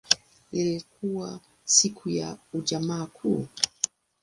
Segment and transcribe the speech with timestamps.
[0.51, 3.47] Ilikuwa siku ya Ijumaa Kuu.